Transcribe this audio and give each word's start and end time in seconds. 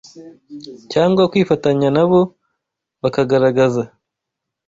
cyangwa 0.91 1.21
kwifatanya 1.31 1.87
na 1.95 2.03
bo, 2.09 2.21
bakagaragaza 3.01 3.83